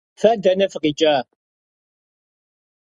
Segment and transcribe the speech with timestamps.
[0.21, 1.15] Fe dene fıkhiç'a?